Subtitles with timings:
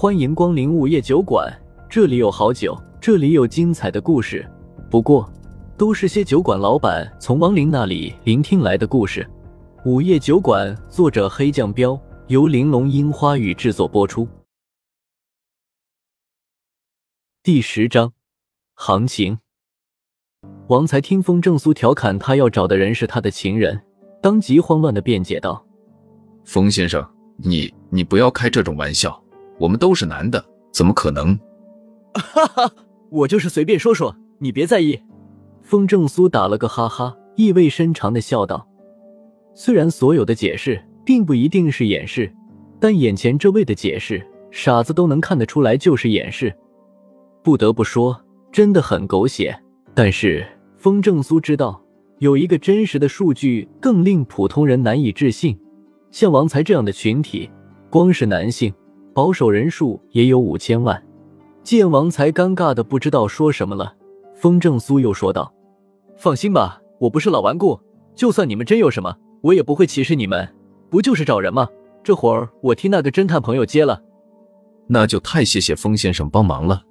[0.00, 1.54] 欢迎光临午夜酒馆，
[1.86, 4.50] 这里有好酒，这里有精彩的故事。
[4.90, 5.30] 不过，
[5.76, 9.28] 都是些酒馆老板从亡灵那里聆听来的故事。
[9.84, 14.26] 午夜酒馆，作者黑酱标，由玲珑樱花雨制作播出。
[17.42, 18.14] 第十章，
[18.76, 19.38] 行情。
[20.68, 23.78] 王才听风正苏调侃他要找的人是他的情人，
[24.22, 25.62] 当即慌乱的辩解道
[26.46, 27.06] ：“风先生，
[27.36, 29.22] 你你不要开这种玩笑。”
[29.60, 30.42] 我们都是男的，
[30.72, 31.38] 怎么可能？
[32.14, 32.72] 哈哈，
[33.10, 34.98] 我就是随便说说，你别在意。
[35.62, 38.66] 风正苏打了个哈哈，意味深长的笑道
[39.54, 42.32] ：“虽然所有的解释并不一定是掩饰，
[42.80, 46.52] 但眼前这位的解释，傻子都能看得出来就是掩饰。
[47.42, 48.18] 不得不说，
[48.50, 49.54] 真的很狗血。
[49.94, 50.44] 但是
[50.78, 51.80] 风正苏知道，
[52.18, 55.56] 有一个真实的数据更令普通人难以置信：
[56.10, 57.50] 像王才这样的群体，
[57.90, 58.72] 光是男性。”
[59.12, 61.02] 保守人数也有五千万，
[61.62, 63.94] 见王才尴尬的不知道说什么了，
[64.34, 65.52] 风正苏又说道
[66.16, 67.78] ：“放心吧，我不是老顽固，
[68.14, 70.48] 就算你们真有什么，我也不会歧视你们。
[70.88, 71.68] 不就是找人吗？
[72.02, 74.00] 这活儿我替那个侦探朋友接了。”
[74.86, 76.82] 那就太谢谢风先生帮忙了。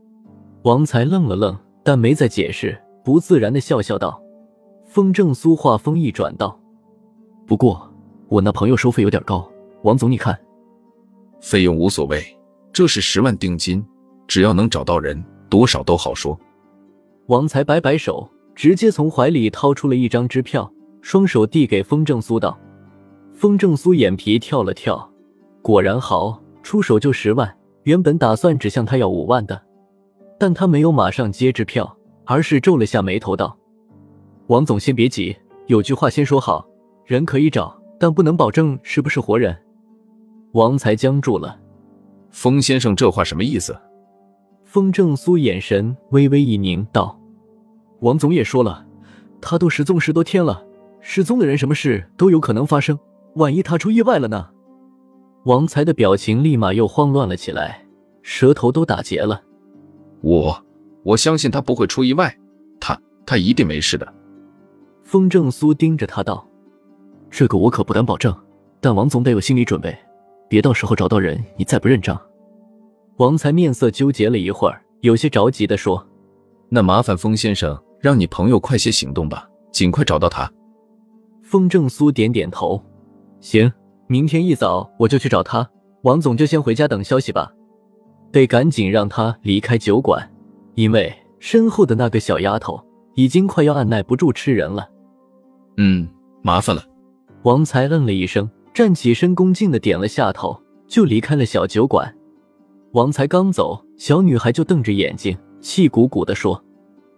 [0.64, 4.22] 王才愣了愣，但没再解释，不自然的笑笑道
[4.86, 6.60] ：“风正苏话锋一转道，
[7.48, 7.92] 不过
[8.28, 9.50] 我那朋友收费有点高，
[9.84, 10.38] 王总你看。”
[11.42, 12.24] 费用无所谓，
[12.72, 13.86] 这是十万定金，
[14.28, 16.38] 只要能找到人，多少都好说。
[17.28, 22.58] 王才摆摆手，直接从怀里掏出了一张支票，双手递给风正苏道
[23.34, 25.10] ：“风正苏眼皮跳了跳，
[25.62, 27.56] 果然好，出手就十万。
[27.84, 29.60] 原本打算只向他要五万的，
[30.38, 33.58] 但他没有马上接支票，而是皱了下眉头道
[34.48, 35.36] ：‘王总先别急，
[35.68, 36.68] 有句话先说好，
[37.06, 39.58] 人可以找，但不能保证是不是活人。’”
[40.54, 41.60] 王才僵住了，
[42.32, 43.78] 风先生这话什么意思？
[44.64, 47.20] 风正苏眼神微微一凝，道
[48.02, 48.86] ：“王总也说了，
[49.40, 50.66] 他都失踪十多天了，
[51.02, 52.98] 失踪的人什么事都有可能发生，
[53.36, 54.50] 万一他出意外了呢？”
[55.46, 57.86] 王才的表情立马又慌乱了起来，
[58.24, 59.42] 舌头都打结了。
[60.22, 60.66] 我
[61.04, 62.36] 我相信他不会出意外，
[62.80, 64.14] 他他一定没事的。
[65.04, 66.48] 风正苏盯着他道
[67.30, 68.36] ：“这个我可不敢保证，
[68.82, 69.96] 但王总得有心理准备。”
[70.50, 72.20] 别到时候找到人，你再不认账。
[73.18, 76.04] 王才面色纠结了一会儿，有些着急的说
[76.70, 80.52] ：“那麻烦风先生，让你朋友快些行动吧，尽快找到他。”
[81.44, 82.84] 风正苏点点头
[83.40, 83.72] ：“行，
[84.08, 85.70] 明天一早我就去找他。
[86.02, 87.52] 王总就先回家等消息吧，
[88.32, 90.28] 得赶紧让他离开酒馆，
[90.76, 92.82] 因为身后的那个小丫头
[93.16, 94.90] 已经快要按耐不住吃人了。
[95.78, 96.08] ”“嗯，
[96.42, 96.84] 麻烦了。”
[97.44, 98.50] 王才嗯了一声。
[98.74, 102.16] 站起身，恭敬的点了下头，就离开了小酒馆。
[102.94, 106.64] 王才刚走，小女孩就瞪着眼睛，气鼓鼓的说：“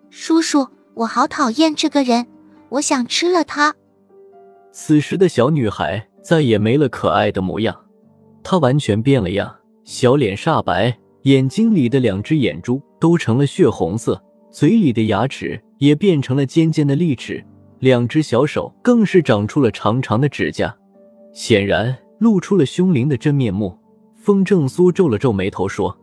[0.09, 2.27] 叔叔，我好讨厌这个人，
[2.69, 3.75] 我想吃了他。”
[4.73, 7.75] 此时的小女孩再也没了可爱的模样，
[8.43, 17.45] 她完全变了样，小脸煞白，眼睛里的两只眼珠都成了血红色，嘴里的牙齿也变成了尖尖的利齿，
[17.79, 20.75] 两只小手更是长出了长长的指甲。
[21.33, 23.77] 显然露出了凶灵的真面目。
[24.15, 25.97] 风正苏皱了皱眉头说：“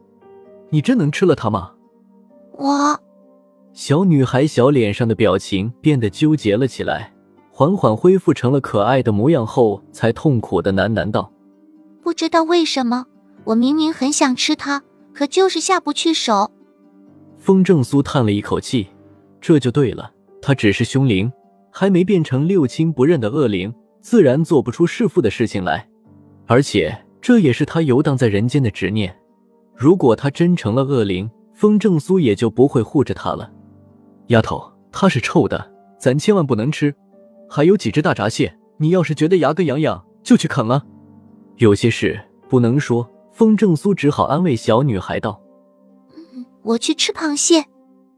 [0.70, 1.72] 你真能吃了它吗？”
[2.58, 2.98] 我，
[3.72, 7.12] 小女孩小脸上的表情变得纠结了起来，
[7.52, 11.32] 缓缓恢复成了可爱的模样后，才痛苦的喃喃道
[12.02, 13.06] ：“不知道为什么，
[13.44, 16.50] 我明明很想吃它，可就是下不去手。”
[17.38, 18.88] 风正苏叹了一口气
[19.40, 20.10] ：“这就对了，
[20.42, 21.30] 它只是凶灵，
[21.70, 25.88] 还没变成六亲不认的恶灵。”自然做不出弑父的事情来，
[26.46, 29.14] 而且这也是他游荡在人间的执念。
[29.74, 33.50] 如果他真成了恶灵，风正苏也就不会护着他了。
[34.28, 36.94] 丫头，他是臭的，咱千万不能吃。
[37.48, 40.84] 还有几只大闸蟹，你要是觉得牙根痒痒，就去啃了。
[41.56, 45.40] 有些事不能说，风正苏只好安慰小女孩道
[46.62, 47.64] ：“我去吃螃蟹。”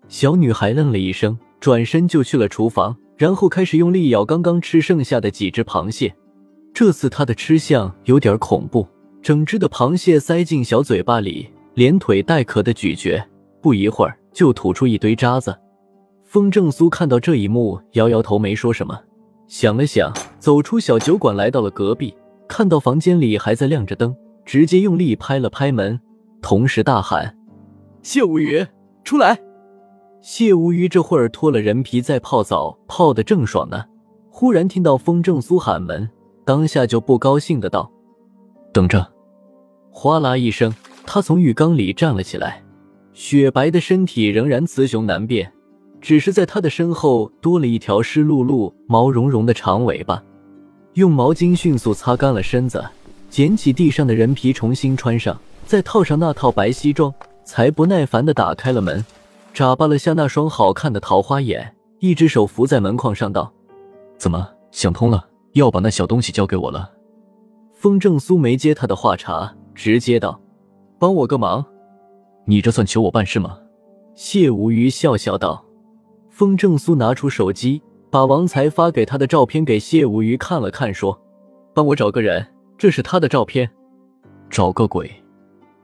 [0.08, 2.96] 小女孩愣了一声，转身就去了厨房。
[3.20, 6.10] 然后开始用力咬刚刚吃剩下的几只螃蟹，
[6.72, 8.88] 这次他的吃相有点恐怖，
[9.20, 13.22] 整只的螃蟹塞进小嘴巴里，连腿带壳的咀嚼，
[13.60, 15.54] 不一会儿就吐出一堆渣子。
[16.24, 18.98] 风正苏看到这一幕，摇摇头，没说什么，
[19.46, 22.14] 想了想，走出小酒馆，来到了隔壁，
[22.48, 26.00] 看到房间里还在亮着灯，直接用力拍了拍门，
[26.40, 27.36] 同时大喊
[28.00, 28.66] ：“谢无语，
[29.04, 29.38] 出来！”
[30.22, 33.84] 谢无鱼这会儿脱了人皮在泡澡，泡得正爽呢。
[34.28, 36.08] 忽然听到风正苏喊门，
[36.44, 37.90] 当下就不高兴的道
[38.72, 39.06] ：“等着！”
[39.90, 40.72] 哗啦一声，
[41.06, 42.62] 他从浴缸里站了起来，
[43.12, 45.50] 雪白的身体仍然雌雄难辨，
[46.00, 50.22] 只是在他的身后多了一条湿漉漉、毛茸茸的长尾巴。
[50.94, 52.84] 用毛巾迅速擦干了身子，
[53.30, 57.12] 捡起地上的人皮重新穿上，再套上那套白西装，
[57.42, 59.04] 才不耐烦的打开了门，
[59.52, 63.52] 眨巴了下那双好看的桃花眼，一只手扶在门框上道
[64.16, 66.92] ：“怎么想通了，要把那小东西交给我了？”
[67.74, 70.40] 风正苏没接他的话茬，直接道
[70.98, 71.64] ：“帮我个忙，
[72.44, 73.58] 你这算求我办事吗？”
[74.14, 75.64] 谢无鱼笑笑道。
[76.28, 77.82] 风正苏拿出手机。
[78.12, 81.16] 把王才发给他的照片给谢无鱼看了看，说
[81.72, 82.44] ：“帮我找个人，
[82.76, 83.70] 这是他的照片。”
[84.50, 85.08] 找个鬼！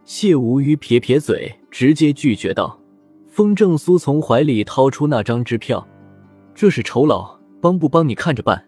[0.05, 2.77] 谢无鱼撇撇嘴，直接拒绝道。
[3.37, 5.87] 风正苏从怀里掏出那张支票
[6.57, 8.67] ：“这是酬劳，帮不帮你看着办。”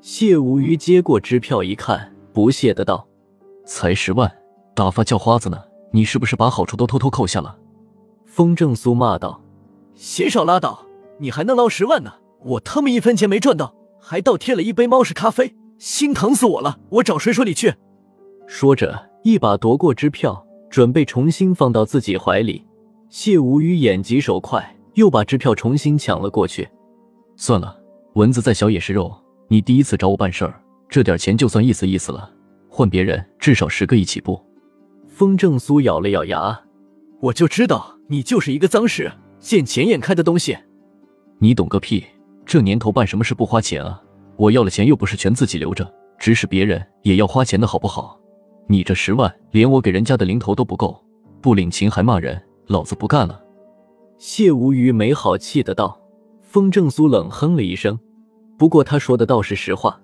[0.00, 3.06] 谢无鱼接过支票一看，不屑的道
[3.68, 4.34] ：“才十万，
[4.74, 5.62] 打发叫花子呢？
[5.92, 7.58] 你是不是把好处都偷偷扣下了？”
[8.24, 9.42] 风正苏骂道
[9.92, 10.86] ：“嫌少拉倒，
[11.18, 16.78] 你还能捞十万呢？”我他妈一分钱没赚到，还倒贴了一杯猫屎咖啡，心疼死我了！
[16.88, 17.74] 我找谁说理去？
[18.46, 22.64] 说着，一把夺过支票，准备重新放到自己怀里。
[23.10, 26.68] 谢无语眼疾手快，又把支票重新抢了过去。
[27.36, 27.74] 算了，
[28.14, 29.10] 蚊子再小也是肉。
[29.48, 30.60] 你第一次找我办事儿，
[30.90, 32.30] 这点钱就算意思意思了。
[32.68, 34.38] 换别人，至少十个亿起步。
[35.06, 36.60] 风正苏咬了咬牙，
[37.20, 40.56] 我就知道你就是一个脏屎，见钱眼开的东西。
[41.38, 42.04] 你懂个屁！
[42.44, 44.02] 这年头办什么事不花钱啊？
[44.36, 48.20] 我要了钱又不是全自己留着，指使别人也要花钱的好不好？
[48.66, 51.02] 你这十万连我给人家的零头都不够，
[51.40, 53.42] 不领情还骂人，老子不干了！
[54.18, 55.98] 谢无鱼没好气的道。
[56.42, 57.98] 风正苏冷哼了一声，
[58.58, 59.98] 不过他说的倒是实话，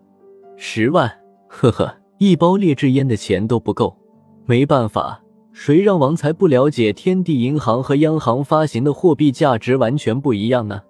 [0.56, 1.10] 十万，
[1.46, 3.94] 呵呵，一包劣质烟的钱都不够。
[4.46, 5.22] 没办法，
[5.52, 10.80] 谁让王才不了解天地银行和央行发行的货币价值完全不一样呢？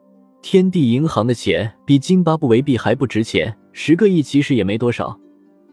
[0.43, 5.19] 天地银行的钱比津巴布韦币还不值钱，十个亿其实也没多少，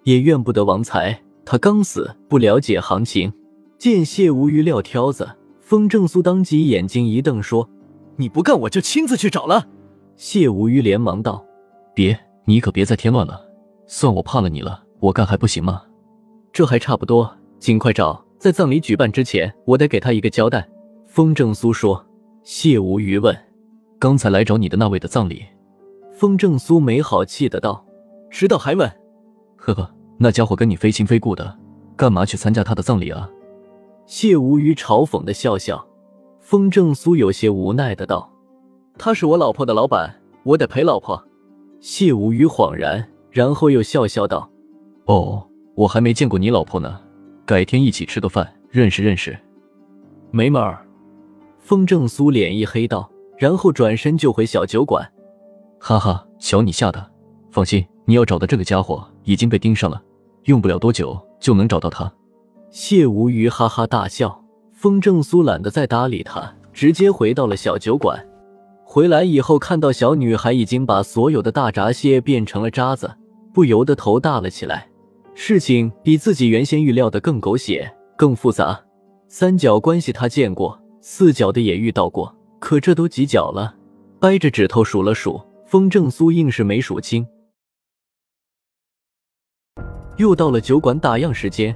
[0.03, 3.31] 也怨不得王才，他刚死，不了解行情。
[3.77, 5.27] 见谢无鱼撂挑子，
[5.71, 7.69] 风正苏当即眼睛一瞪，说
[8.19, 9.69] ：“你不干，我就亲自去找了。”
[10.19, 11.45] 谢无鱼连忙道
[11.95, 13.41] ：“别，你可别再添乱了，
[13.87, 15.83] 算我怕了你了，我干还不行吗？
[16.51, 20.67] 这还差不多，尽快找，在葬礼举办之前，我得给他一个交代。”
[21.07, 22.05] 风正苏说。
[22.43, 23.33] 谢无鱼问。
[23.97, 25.45] 刚才来找你的那位的葬礼，
[26.11, 27.81] 风正苏没好气的道
[28.29, 28.91] ：“知道还问？
[29.55, 31.57] 呵呵，那家伙跟你非亲非故的，
[31.95, 33.29] 干嘛去参加他的葬礼啊？”
[34.05, 35.85] 谢无鱼嘲讽的笑笑。
[36.39, 38.29] 风正苏有些无奈的道
[38.97, 41.23] ：“他是我老婆的老板，我得陪老婆。”
[41.79, 44.49] 谢无鱼恍然，然后又笑笑道
[45.05, 46.99] ：“哦，我还没见过你老婆呢，
[47.45, 49.37] 改天一起吃个饭，认识认识。”
[50.31, 50.85] 没门儿！
[51.59, 53.09] 风正苏脸一黑道。
[53.37, 55.11] 然后转身就回小酒馆，
[55.79, 57.03] 哈哈，瞧你吓的！
[57.49, 59.99] 放心，你要找的这个家伙已经被盯上了，
[60.43, 62.13] 用不了多久就能找到他。
[62.71, 68.25] 谢无鱼哈哈大笑，风正苏懒得再搭理他，直接回到了小酒馆。
[68.85, 73.13] 回来以后看到小女孩已经把所有的大闸蟹变成了渣子，
[73.53, 74.89] 不由得头大了起来。
[75.35, 78.81] 事情比自己原先预料的更狗血、更复杂。
[79.27, 82.33] 三角关系他见过，四角的也遇到过。
[82.59, 83.75] 可这都几角了？
[84.17, 87.27] 掰着指头数了数，风正苏硬是没数清。
[90.15, 91.75] 又到了酒馆打烊时间，